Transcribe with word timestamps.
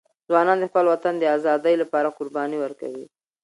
ځوانان 0.29 0.57
د 0.59 0.63
خپل 0.71 0.85
وطن 0.93 1.13
د 1.17 1.23
ازادۍ 1.37 1.75
لپاره 1.81 2.13
قرباني 2.17 2.57
ورکوي. 2.59 3.05